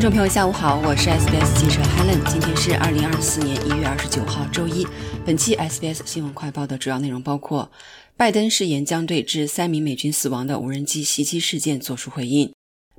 [0.00, 2.24] 众朋友，下午好，我是 SBS 记者 Helen。
[2.26, 4.86] 今天是二零二四年一月二十九号，周一。
[5.26, 7.70] 本期 SBS 新闻快报的主要内容包括：
[8.16, 12.50] 拜登誓言将对致三名美军死亡的无人机袭击事件作出回应；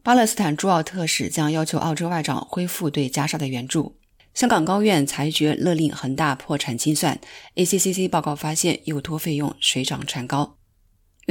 [0.03, 3.93] 巴勒斯坦驻澳特使将要求澳洲外长恢复对加沙的援助；
[4.35, 7.19] 香港高院裁决勒令恒大破产清算
[7.55, 10.57] ；ACCC 报告发现幼托费用水涨船高。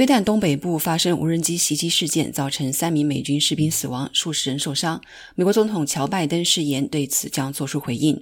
[0.01, 4.99] 约旦东北部发生无人机袭击事件，造成三名美军士兵死亡，数十人受伤。
[5.35, 8.15] 美国总统乔·拜登誓言对此将作出回应。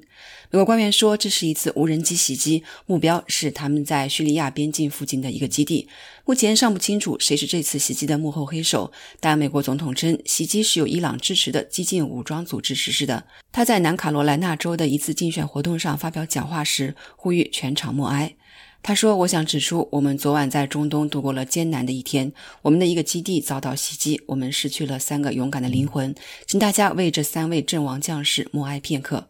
[0.52, 5.88] 美国官员说，这是一次无人机袭击，目标是他们在叙利亚边境附近的一个基地。
[6.26, 13.23] 目前尚不清楚谁是这次袭击的幕后黑手，但美国总统称袭击是由伊朗支持的激进武装组织实施的。
[13.54, 18.36] 他在南卡罗来纳州的一次竞选活动上发表讲话时，呼吁全场默哀。
[18.82, 22.31] 他说：“我想指出，我们昨晚在中东度过了艰难的一天。
[22.62, 26.16] 我们的一个基地遭到袭击，我们失去了三个勇敢的灵魂。
[26.48, 29.28] 请大家为这三位阵亡将士默哀片刻。”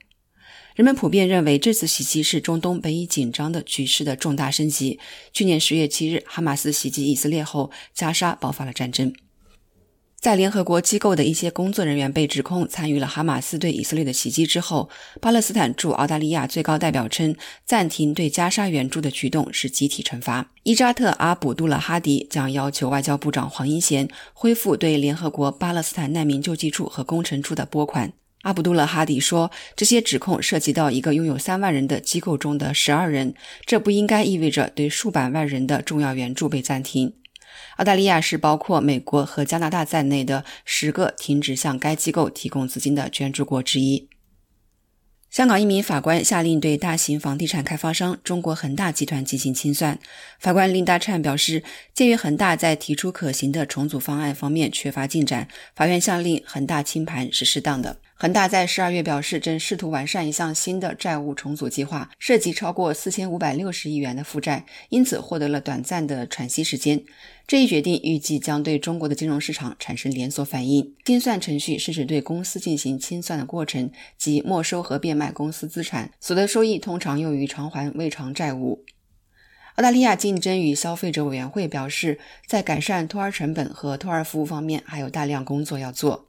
[0.76, 4.98] 人们普遍认为，这次袭击是中东本已紧张的局势的重大升级。
[5.34, 9.14] 去年十月七日，哈马斯袭击以色列后，加沙爆发了战争。
[10.20, 14.90] 在联合国机构的一些工作人员被指控参与了哈马斯对以色列的袭击之后，
[15.22, 17.34] 巴勒斯坦驻澳大利亚最高代表称，
[17.66, 20.52] 暂停对加沙援助的举动是集体惩罚。
[20.64, 28.12] 伊扎特·阿卜杜勒哈迪将要求外交部长黄英贤恢复对联合国巴勒斯坦难民救济处和工程处的拨款。
[28.42, 33.34] 阿卜杜勒哈迪说，这些指控涉及到一个拥有三万人的机构中的十二人，
[33.66, 37.14] 这不应该意味着对数百万人的重要援助被暂停。
[37.78, 44.10] 澳大利亚是包括美国和加拿大在内的十个停止向该机构提供资金的捐助国之一。
[45.30, 50.00] 香港一名法官下令对大型房地产开发商中国恒大集团进行清算。
[50.40, 58.02] 法官林达灿表示，鉴于恒大在提出可行的重组方案方面缺乏进展，法院下令恒大清盘是适当的。
[58.22, 67.02] 恒大在十二月表示，正试图完善一项新的债务重组计划，涉及超过四千五百六十亿元的负债，因此获得了短暂的喘息时间。
[67.48, 70.94] 这一决定预计将对中国的金融市场产生连锁反应。
[71.06, 78.84] 清算程序是指对公司进行清算的过程，即没收和变卖公司资产，所得收益通常用于偿还未偿债务。
[79.76, 86.29] 澳大利亚竞争与消费者委员会表示，在改善托儿成本和托儿服务方面还有大量工作要做。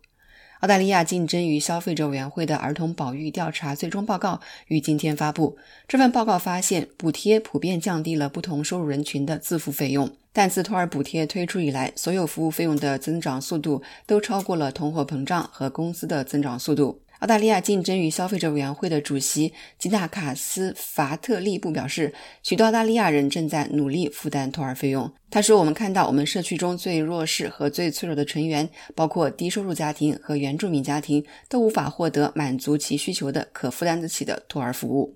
[0.60, 5.56] 澳大利亚竞争与消费者委员会的儿童保育调查最终报告于今天发布。
[5.88, 17.00] 这份报告发现，补贴普遍降低了不同收入人群的自付费用，但自托儿补贴推出以来，所有服务费用的增长速度都超过了通货膨胀和工资的增长速度。
[17.20, 25.12] 澳大利亚竞争与消费者委员会的主席吉纳卡斯·法特利布表示，许多澳大利亚人正在努力负担托儿费用。
[25.30, 35.12] 他说：“我们看到，我们社区中最弱势和最脆弱的成员，包括低收入家庭和原住民家庭，都无法获得满足其需求的可负担得起的托儿服务。”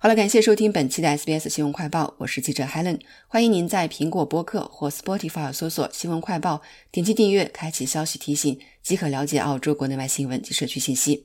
[0.00, 3.00] 好了，感谢收听本期的 SBS 新闻快报，我是记者 Helen。
[3.26, 11.22] 欢迎您在苹果播客或 Spotify 搜索“新闻快报”，点击订阅，开启消息提醒，即可了解澳洲国内外新闻及社区信息。